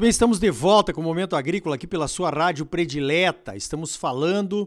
[0.00, 3.54] Muito bem, estamos de volta com o Momento Agrícola aqui pela sua rádio predileta.
[3.54, 4.66] Estamos falando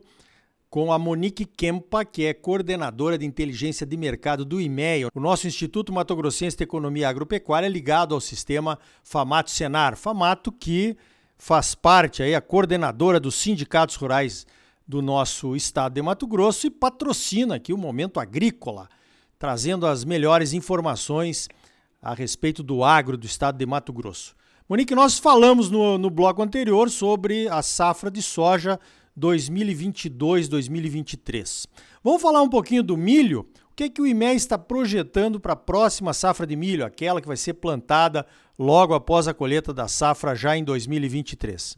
[0.69, 5.47] com a Monique Kempa, que é coordenadora de inteligência de mercado do IMEA, o nosso
[5.47, 9.97] Instituto Mato Grossense de Economia Agropecuária, ligado ao sistema Famato Senar.
[9.97, 10.95] Famato que
[11.35, 14.45] faz parte aí, a coordenadora dos sindicatos rurais
[14.87, 18.87] do nosso estado de Mato Grosso e patrocina aqui o Momento Agrícola,
[19.39, 21.49] trazendo as melhores informações
[21.99, 24.35] a respeito do agro do estado de Mato Grosso.
[24.67, 28.79] Monique, nós falamos no, no bloco anterior sobre a safra de soja
[29.19, 31.67] 2022-2023.
[32.01, 33.41] Vamos falar um pouquinho do milho?
[33.41, 37.19] O que, é que o IME está projetando para a próxima safra de milho, aquela
[37.19, 38.25] que vai ser plantada
[38.57, 41.77] logo após a colheita da safra já em 2023?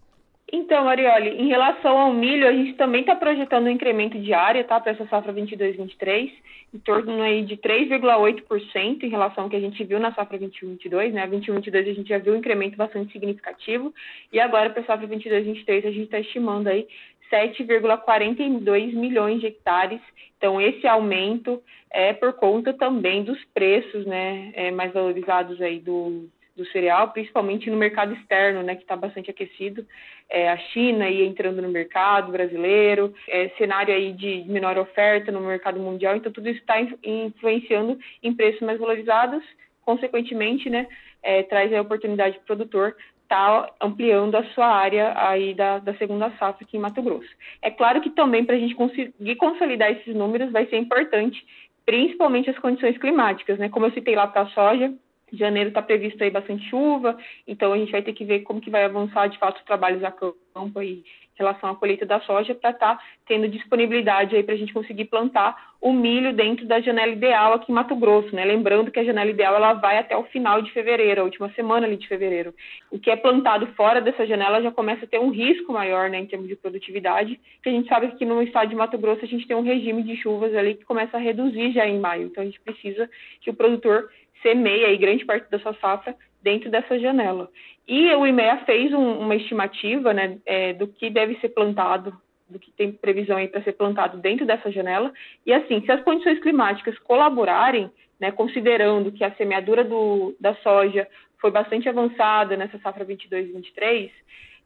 [0.51, 4.63] Então, Arioli, em relação ao milho, a gente também está projetando um incremento de área
[4.63, 6.31] tá, para essa safra 22-23
[6.73, 11.13] em torno aí de 3,8% em relação ao que a gente viu na safra 21-22,
[11.13, 11.23] né?
[11.23, 13.93] A 21-22 a gente já viu um incremento bastante significativo
[14.31, 16.85] e agora para a safra 22-23 a gente está estimando aí
[17.31, 20.01] 7,42 milhões de hectares.
[20.37, 26.27] Então esse aumento é por conta também dos preços, né, é, mais valorizados aí do
[26.55, 29.85] do cereal, principalmente no mercado externo, né, que está bastante aquecido.
[30.29, 35.41] É, a China aí entrando no mercado brasileiro, é, cenário aí de menor oferta no
[35.41, 39.43] mercado mundial, então tudo isso está influenciando em preços mais valorizados,
[39.81, 40.87] consequentemente, né,
[41.21, 42.95] é, traz a oportunidade para o produtor
[43.25, 47.29] estar tá ampliando a sua área aí da, da segunda safra aqui em Mato Grosso.
[47.61, 51.43] É claro que também para a gente conseguir consolidar esses números vai ser importante,
[51.85, 53.69] principalmente as condições climáticas, né?
[53.69, 54.93] Como eu citei lá para a soja,
[55.37, 58.69] janeiro está previsto aí bastante chuva, então a gente vai ter que ver como que
[58.69, 61.03] vai avançar de fato os trabalhos a campo aí
[61.35, 64.73] em relação à colheita da soja para estar tá tendo disponibilidade aí para a gente
[64.73, 68.43] conseguir plantar o milho dentro da janela ideal aqui em Mato Grosso, né?
[68.43, 71.85] Lembrando que a janela ideal ela vai até o final de fevereiro, a última semana
[71.85, 72.55] ali de fevereiro.
[72.89, 76.19] O que é plantado fora dessa janela já começa a ter um risco maior, né,
[76.19, 79.27] em termos de produtividade, que a gente sabe que no estado de Mato Grosso a
[79.27, 82.27] gente tem um regime de chuvas ali que começa a reduzir já em maio.
[82.27, 83.09] Então a gente precisa
[83.41, 84.09] que o produtor
[84.41, 87.49] semeia aí grande parte da sua safra dentro dessa janela.
[87.87, 92.15] E o IMEA fez um, uma estimativa né, é, do que deve ser plantado,
[92.49, 95.11] do que tem previsão aí para ser plantado dentro dessa janela.
[95.45, 101.07] E assim, se as condições climáticas colaborarem, né, considerando que a semeadura do, da soja
[101.39, 104.09] foi bastante avançada nessa safra 22-23,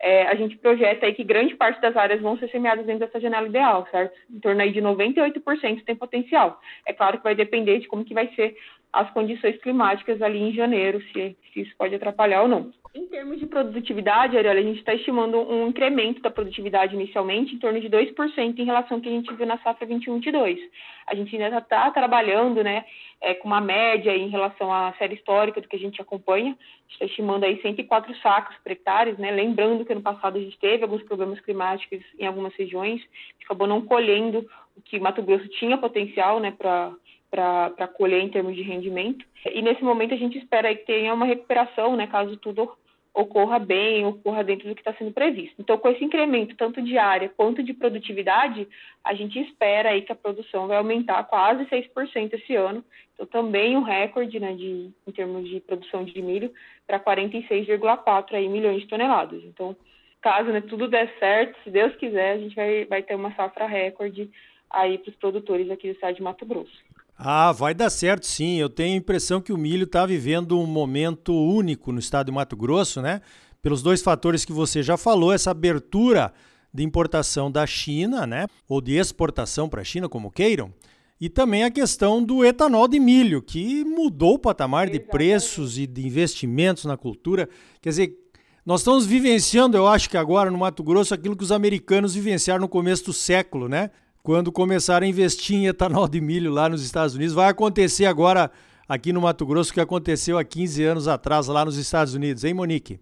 [0.01, 3.19] é, a gente projeta aí que grande parte das áreas vão ser semeadas dentro dessa
[3.19, 4.17] janela ideal, certo?
[4.29, 6.59] Em torno aí de 98% tem potencial.
[6.85, 8.55] É claro que vai depender de como que vai ser
[8.93, 12.71] as condições climáticas ali em janeiro, se, se isso pode atrapalhar ou não.
[12.95, 17.59] Em termos de produtividade, Ariel, a gente está estimando um incremento da produtividade inicialmente em
[17.59, 20.57] torno de 2% em relação ao que a gente viu na safra 21-22.
[21.05, 22.85] A gente ainda está trabalhando né,
[23.19, 26.51] é, com uma média em relação à série histórica do que a gente acompanha.
[26.51, 29.31] A gente está estimando aí 104 sacos por hectare, né?
[29.31, 33.01] lembrando que ano passado a gente teve alguns problemas climáticos em algumas regiões,
[33.43, 36.93] acabou não colhendo o que Mato Grosso tinha potencial né, para
[37.29, 39.23] para colher em termos de rendimento.
[39.53, 42.71] E nesse momento a gente espera que tenha uma recuperação, né, caso tudo
[43.13, 45.55] ocorra bem, ocorra dentro do que está sendo previsto.
[45.59, 48.67] Então, com esse incremento tanto de área quanto de produtividade,
[49.03, 52.83] a gente espera aí que a produção vai aumentar quase 6% esse ano.
[53.13, 56.53] Então, também um recorde, né, de, em termos de produção de milho,
[56.87, 59.43] para 46,4 milhões de toneladas.
[59.43, 59.75] Então,
[60.21, 63.65] caso né, tudo der certo, se Deus quiser, a gente vai, vai ter uma safra
[63.65, 64.29] recorde
[64.69, 66.88] aí para os produtores aqui do estado de Mato Grosso.
[67.21, 68.55] Ah, vai dar certo sim.
[68.55, 72.31] Eu tenho a impressão que o milho está vivendo um momento único no estado de
[72.31, 73.21] Mato Grosso, né?
[73.61, 76.33] Pelos dois fatores que você já falou, essa abertura
[76.73, 78.47] de importação da China, né?
[78.69, 80.73] Ou de exportação para a China, como queiram.
[81.19, 85.85] E também a questão do etanol de milho, que mudou o patamar de preços e
[85.85, 87.49] de investimentos na cultura.
[87.81, 88.17] Quer dizer,
[88.65, 92.61] nós estamos vivenciando, eu acho que agora no Mato Grosso, aquilo que os americanos vivenciaram
[92.61, 93.91] no começo do século, né?
[94.23, 97.33] Quando começaram a investir em etanol de milho lá nos Estados Unidos.
[97.33, 98.51] Vai acontecer agora
[98.87, 102.43] aqui no Mato Grosso o que aconteceu há 15 anos atrás lá nos Estados Unidos,
[102.43, 102.99] hein, Monique?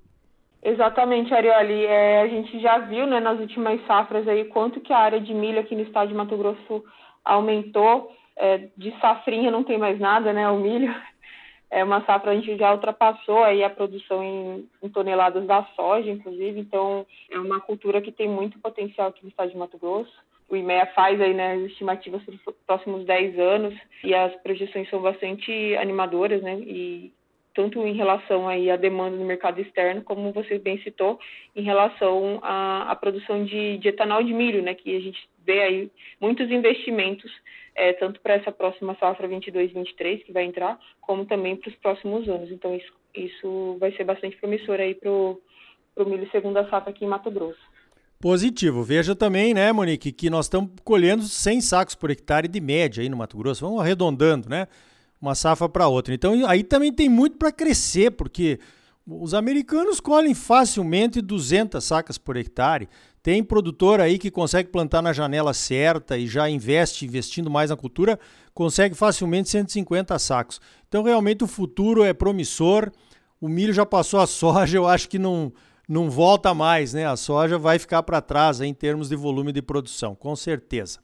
[0.62, 1.86] Exatamente, Arioli.
[1.86, 5.34] É, a gente já viu né, nas últimas safras aí quanto que a área de
[5.34, 6.84] milho aqui no estado de Mato Grosso
[7.24, 8.12] aumentou.
[8.36, 10.48] É, de safrinha não tem mais nada, né?
[10.50, 10.94] O milho
[11.72, 16.12] é uma safra a gente já ultrapassou aí a produção em, em, toneladas da soja,
[16.12, 16.60] inclusive.
[16.60, 20.56] Então é uma cultura que tem muito potencial aqui no estado de Mato Grosso o
[20.56, 23.74] IMEA faz aí, né, as estimativas para os próximos 10 anos
[24.04, 27.12] e as projeções são bastante animadoras, né, e
[27.54, 31.20] tanto em relação aí à demanda no mercado externo, como você bem citou,
[31.56, 35.62] em relação à, à produção de, de, etanol de milho, né, que a gente vê
[35.62, 35.92] aí
[36.22, 37.32] muitos investimentos,
[37.76, 42.30] é, tanto para essa próxima safra 22-23 que vai entrar, como também para os próximos
[42.30, 42.52] anos.
[42.52, 45.42] Então, isso, isso vai ser bastante promissor aí para o
[46.06, 47.77] milho segunda safra aqui em Mato Grosso.
[48.20, 48.84] Positivo.
[48.84, 53.10] Veja também, né, Monique, que nós estamos colhendo 100 sacos por hectare de média aí
[53.10, 53.64] no Mato Grosso.
[53.66, 54.68] Vamos arredondando, né?
[55.22, 56.14] Uma safra para outra.
[56.14, 58.60] Então aí também tem muito para crescer, porque
[59.06, 62.90] os americanos colhem facilmente 200 sacas por hectare.
[63.22, 67.76] Tem produtor aí que consegue plantar na janela certa e já investe, investindo mais na
[67.76, 68.20] cultura,
[68.54, 70.60] consegue facilmente 150 sacos.
[70.88, 72.92] Então, realmente, o futuro é promissor.
[73.40, 75.52] O milho já passou a soja, eu acho que não,
[75.88, 77.06] não volta mais, né?
[77.06, 81.00] A soja vai ficar para trás em termos de volume de produção, com certeza.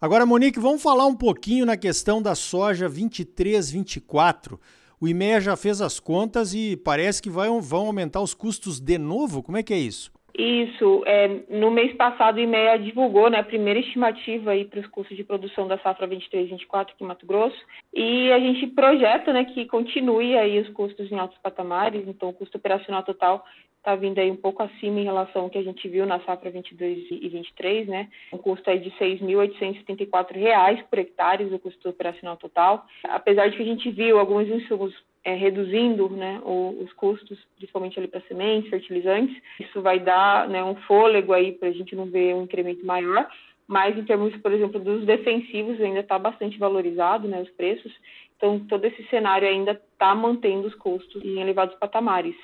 [0.00, 4.58] Agora, Monique, vamos falar um pouquinho na questão da soja 23-24.
[5.00, 8.98] O IMEA já fez as contas e parece que vai, vão aumentar os custos de
[8.98, 9.42] novo.
[9.42, 10.12] Como é que é isso?
[10.36, 15.16] Isso, é, no mês passado o IMEA divulgou né, a primeira estimativa para os custos
[15.16, 17.58] de produção da safra 23-24 aqui em Mato Grosso
[17.92, 22.32] e a gente projeta né, que continue aí os custos em altos patamares, então o
[22.32, 23.44] custo operacional total
[23.82, 26.50] está vindo aí um pouco acima em relação ao que a gente viu na safra
[26.50, 28.08] 22 e 23, né?
[28.32, 32.86] Um custo aí de R$ 6.874 por hectare, o custo operacional total.
[33.02, 38.08] Apesar de que a gente viu alguns insumos é, reduzindo né, os custos, principalmente ali
[38.08, 39.36] para sementes, fertilizantes.
[39.60, 43.28] Isso vai dar né, um fôlego aí para a gente não ver um incremento maior,
[43.66, 47.92] mas em termos, por exemplo, dos defensivos ainda está bastante valorizado, né, os preços.
[48.36, 52.34] Então, todo esse cenário ainda está mantendo os custos em elevados patamares.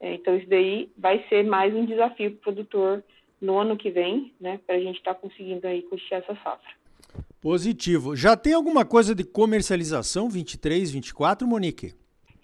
[0.00, 3.04] É, então, isso daí vai ser mais um desafio para o produtor
[3.40, 6.70] no ano que vem, né, para a gente estar tá conseguindo aí custear essa safra.
[7.40, 8.14] Positivo.
[8.14, 11.92] Já tem alguma coisa de comercialização 23, 24, Monique?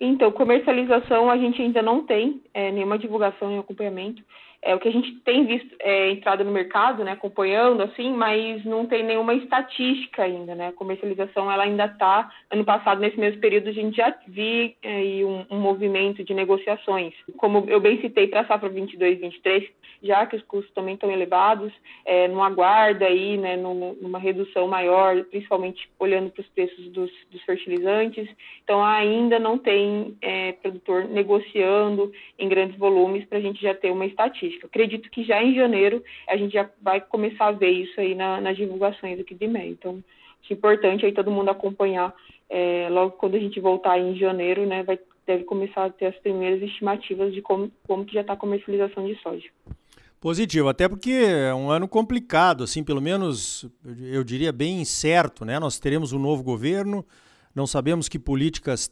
[0.01, 4.23] Então, comercialização a gente ainda não tem é, nenhuma divulgação e acompanhamento.
[4.61, 8.65] É o que a gente tem visto é, entrada no mercado, né, acompanhando assim, mas
[8.65, 10.69] não tem nenhuma estatística ainda, né?
[10.69, 12.29] A comercialização ela ainda está.
[12.51, 17.15] Ano passado nesse mesmo período a gente já viu é, um, um, movimento de negociações.
[17.37, 19.65] Como eu bem citei para a safra 22, 23,
[20.03, 21.73] já que os custos também estão elevados,
[22.05, 27.43] é, não aguarda aí, né, numa redução maior, principalmente olhando para os preços dos, dos,
[27.43, 28.29] fertilizantes.
[28.65, 33.91] Então ainda não tem é, produtor negociando em grandes volumes para a gente já ter
[33.91, 38.01] uma estatística Acredito que já em janeiro a gente já vai começar a ver isso
[38.01, 39.73] aí na, nas divulgações aqui de e-mail.
[39.73, 40.03] Então,
[40.51, 42.15] é importante aí todo mundo acompanhar.
[42.49, 46.17] É, logo quando a gente voltar em janeiro, né, vai, deve começar a ter as
[46.17, 49.49] primeiras estimativas de como, como que já está a comercialização de soja.
[50.21, 55.61] Positivo, até porque é um ano complicado, assim, pelo menos eu diria bem incerto, né?
[55.61, 57.07] Nós teremos um novo governo,
[57.55, 58.91] não sabemos que políticas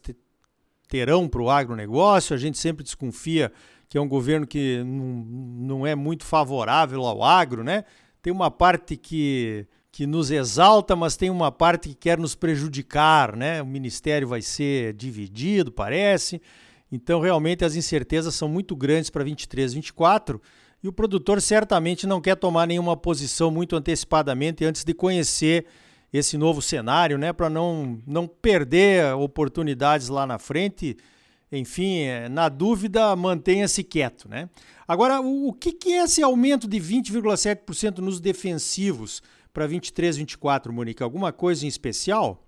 [0.87, 3.51] terão para o agronegócio, a gente sempre desconfia
[3.89, 7.85] que é um governo que não é muito favorável ao agro, né?
[8.21, 13.35] Tem uma parte que, que nos exalta, mas tem uma parte que quer nos prejudicar,
[13.35, 13.61] né?
[13.61, 16.41] O ministério vai ser dividido, parece.
[16.91, 20.41] Então, realmente, as incertezas são muito grandes para 23, 24
[20.83, 25.65] e o produtor certamente não quer tomar nenhuma posição muito antecipadamente antes de conhecer
[26.11, 27.33] esse novo cenário, né?
[27.33, 30.97] Para não, não perder oportunidades lá na frente
[31.51, 34.29] enfim, é, na dúvida, mantenha-se quieto.
[34.29, 34.49] Né?
[34.87, 39.21] Agora, o, o que, que é esse aumento de 20,7% nos defensivos
[39.53, 41.01] para 23, 24, Monique?
[41.01, 42.43] Alguma coisa em especial?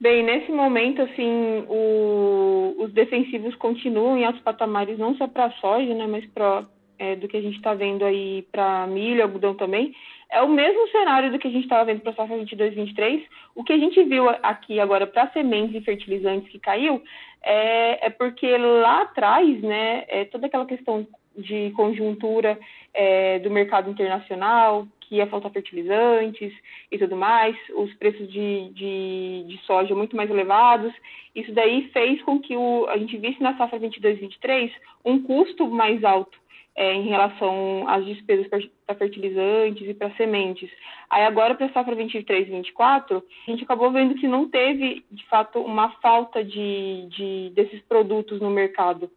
[0.00, 5.52] Bem, nesse momento, assim, o, os defensivos continuam em altos patamares, não só para a
[5.52, 6.64] soja, né, mas pra,
[6.98, 9.92] é, do que a gente está vendo aí para milho, algodão também.
[10.30, 13.22] É o mesmo cenário do que a gente estava vendo para a safra 22, 23.
[13.54, 17.02] O que a gente viu aqui agora para sementes e fertilizantes que caiu
[17.42, 21.06] é, é porque lá atrás, né, é toda aquela questão
[21.36, 22.58] de conjuntura
[22.92, 26.52] é, do mercado internacional, que ia faltar fertilizantes
[26.92, 30.92] e tudo mais, os preços de, de, de, soja muito mais elevados.
[31.34, 34.70] Isso daí fez com que o, a gente visse na safra 22-23
[35.04, 36.36] um custo mais alto
[36.78, 38.46] é, em relação às despesas
[38.86, 40.70] para fertilizantes e para sementes.
[41.10, 45.04] Aí agora, para a safra 23 e 24, a gente acabou vendo que não teve,
[45.10, 49.10] de fato, uma falta de, de desses produtos no mercado.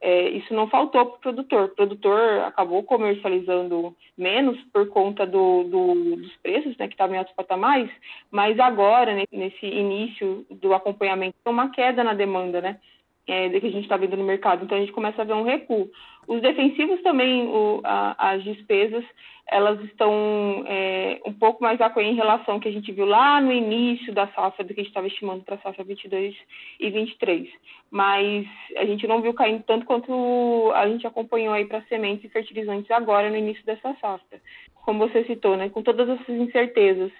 [0.00, 1.64] É, isso não faltou para o produtor.
[1.64, 7.18] O produtor acabou comercializando menos por conta do, do, dos preços, né, que estavam em
[7.18, 7.90] altos patamares,
[8.30, 12.78] mas agora, né, nesse início do acompanhamento, tem uma queda na demanda, né?
[13.26, 14.64] É, que a gente está vendo no mercado.
[14.64, 15.90] Então a gente começa a ver um recuo.
[16.26, 19.04] Os defensivos também, o, a, as despesas,
[19.48, 23.40] elas estão é, um pouco mais aquém em relação ao que a gente viu lá
[23.40, 26.34] no início da safra, do que a gente estava estimando para a safra 22
[26.80, 27.48] e 23.
[27.90, 32.32] Mas a gente não viu caindo tanto quanto a gente acompanhou aí para sementes e
[32.32, 34.40] fertilizantes agora no início dessa safra.
[34.84, 37.12] Como você citou, né, com todas essas incertezas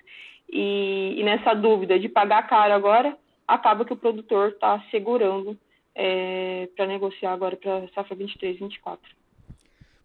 [0.51, 3.17] e, e nessa dúvida de pagar caro agora,
[3.47, 5.57] acaba que o produtor está segurando
[5.95, 9.01] é, para negociar agora para safra 23, 24.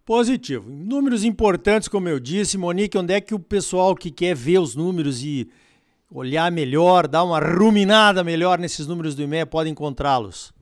[0.06, 0.70] Positivo.
[0.70, 4.76] Números importantes, como eu disse, Monique, onde é que o pessoal que quer ver os
[4.76, 5.50] números e
[6.10, 10.54] olhar melhor, dar uma ruminada melhor nesses números do IMEA pode encontrá-los?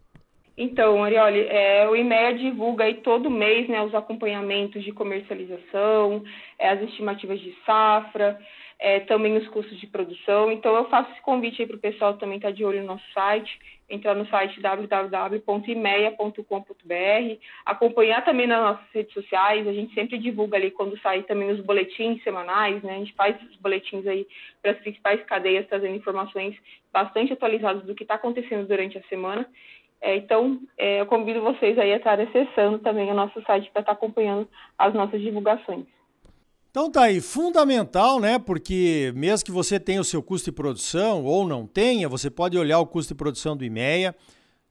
[0.57, 6.23] Então, Arioli, é, o IMEA divulga aí todo mês né, os acompanhamentos de comercialização,
[6.57, 8.39] é, as estimativas de safra,
[8.79, 10.49] é, também os custos de produção.
[10.51, 12.87] Então, eu faço esse convite aí para o pessoal também estar tá de olho no
[12.87, 20.17] nosso site, entrar no site www.imeia.com.br, acompanhar também nas nossas redes sociais, a gente sempre
[20.17, 22.95] divulga ali quando sai também os boletins semanais, né?
[22.95, 24.25] A gente faz os boletins aí
[24.61, 26.55] para as principais cadeias, trazendo informações
[26.91, 29.47] bastante atualizadas do que está acontecendo durante a semana.
[30.01, 33.81] É, então, é, eu convido vocês aí a estar acessando também o nosso site para
[33.81, 35.85] estar acompanhando as nossas divulgações.
[36.75, 38.37] Então tá aí, fundamental, né?
[38.37, 42.57] Porque mesmo que você tenha o seu custo de produção ou não tenha, você pode
[42.57, 44.13] olhar o custo de produção do IMEA,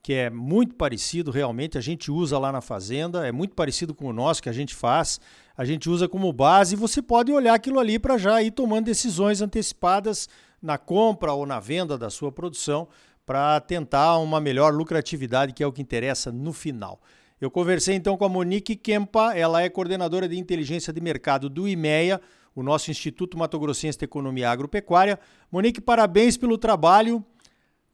[0.02, 4.04] que é muito parecido realmente, a gente usa lá na fazenda, é muito parecido com
[4.04, 5.18] o nosso que a gente faz,
[5.56, 8.84] a gente usa como base e você pode olhar aquilo ali para já ir tomando
[8.84, 10.28] decisões antecipadas
[10.60, 12.86] na compra ou na venda da sua produção
[13.24, 17.00] para tentar uma melhor lucratividade, que é o que interessa no final.
[17.44, 21.68] Eu conversei então com a Monique Kempa, ela é coordenadora de inteligência de mercado do
[21.68, 22.18] IMEA,
[22.56, 25.20] o nosso Instituto Mato Grossense de Economia Agropecuária.
[25.52, 27.22] Monique, parabéns pelo trabalho.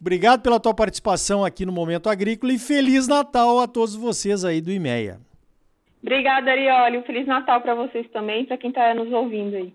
[0.01, 4.61] Obrigado pela tua participação aqui no Momento Agrícola e Feliz Natal a todos vocês aí
[4.61, 5.19] do IMEA.
[6.01, 6.99] Obrigada, Arioli.
[6.99, 9.75] Um Feliz Natal para vocês também, para quem está nos ouvindo aí.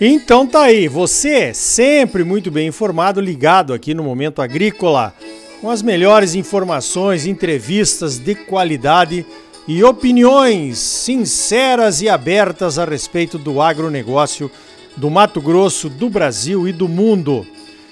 [0.00, 5.12] Então tá aí, você sempre muito bem informado, ligado aqui no Momento Agrícola,
[5.60, 9.26] com as melhores informações, entrevistas de qualidade
[9.66, 14.48] e opiniões sinceras e abertas a respeito do agronegócio
[14.96, 17.44] do Mato Grosso, do Brasil e do mundo.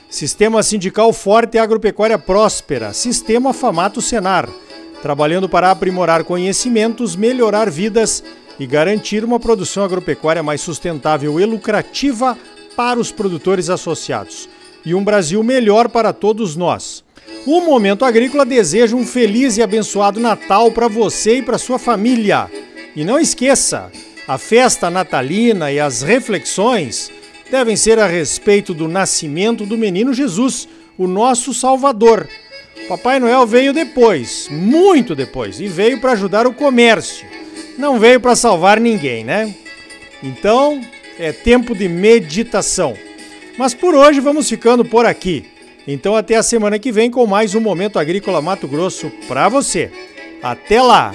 [0.09, 4.49] Sistema Sindical Forte e Agropecuária Próspera, Sistema Famato Senar,
[5.03, 8.23] trabalhando para aprimorar conhecimentos, melhorar vidas
[8.59, 12.37] e garantir uma produção agropecuária mais sustentável e lucrativa
[12.77, 14.49] para os produtores associados
[14.85, 17.05] e um Brasil melhor para todos nós.
[17.45, 22.51] O Momento Agrícola deseja um feliz e abençoado Natal para você e para sua família.
[22.95, 23.91] E não esqueça,
[24.29, 27.11] a festa natalina e as reflexões
[27.51, 32.29] devem ser a respeito do nascimento do menino Jesus, o nosso Salvador.
[32.89, 37.27] Papai Noel veio depois, muito depois, e veio para ajudar o comércio
[37.79, 39.55] não veio para salvar ninguém, né?
[40.23, 40.81] Então,
[41.19, 42.97] é tempo de meditação.
[43.59, 45.45] Mas por hoje vamos ficando por aqui.
[45.87, 49.91] Então até a semana que vem com mais um Momento Agrícola Mato Grosso para você.
[50.43, 51.13] Até lá!